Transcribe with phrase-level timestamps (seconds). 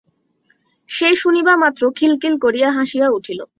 [0.89, 3.39] সে শুনিবামাত্র খিল খিল করিয়া হাসিয়া উঠিল।